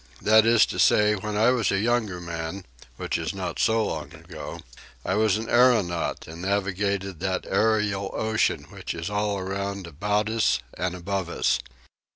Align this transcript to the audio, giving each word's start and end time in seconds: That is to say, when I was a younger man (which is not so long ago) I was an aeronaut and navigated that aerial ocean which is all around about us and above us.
That 0.23 0.47
is 0.47 0.65
to 0.65 0.79
say, 0.79 1.13
when 1.13 1.37
I 1.37 1.51
was 1.51 1.71
a 1.71 1.77
younger 1.77 2.19
man 2.19 2.65
(which 2.97 3.19
is 3.19 3.35
not 3.35 3.59
so 3.59 3.85
long 3.85 4.15
ago) 4.15 4.61
I 5.05 5.13
was 5.13 5.37
an 5.37 5.47
aeronaut 5.47 6.25
and 6.27 6.41
navigated 6.41 7.19
that 7.19 7.45
aerial 7.47 8.09
ocean 8.15 8.63
which 8.71 8.95
is 8.95 9.11
all 9.11 9.37
around 9.37 9.85
about 9.85 10.27
us 10.27 10.59
and 10.73 10.95
above 10.95 11.29
us. 11.29 11.59